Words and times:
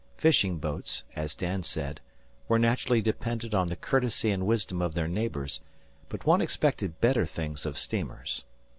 Fishing 0.17 0.57
boats, 0.57 1.03
as 1.15 1.35
Dan 1.35 1.61
said, 1.61 2.01
were 2.47 2.57
naturally 2.57 3.03
dependent 3.03 3.53
on 3.53 3.67
the 3.67 3.75
courtesy 3.75 4.31
and 4.31 4.47
wisdom 4.47 4.81
of 4.81 4.95
their 4.95 5.07
neighbours; 5.07 5.61
but 6.09 6.25
one 6.25 6.41
expected 6.41 6.99
better 6.99 7.27
things 7.27 7.67
of 7.67 7.77
steamers. 7.77 8.43